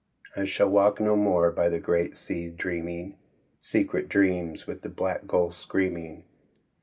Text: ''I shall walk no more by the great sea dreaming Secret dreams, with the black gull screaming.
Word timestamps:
''I 0.35 0.45
shall 0.45 0.67
walk 0.67 0.99
no 0.99 1.15
more 1.15 1.51
by 1.51 1.69
the 1.69 1.79
great 1.79 2.17
sea 2.17 2.49
dreaming 2.49 3.19
Secret 3.59 4.09
dreams, 4.09 4.65
with 4.65 4.81
the 4.81 4.89
black 4.89 5.27
gull 5.27 5.51
screaming. 5.51 6.23